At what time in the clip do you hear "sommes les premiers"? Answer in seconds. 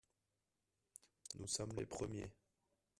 1.45-2.31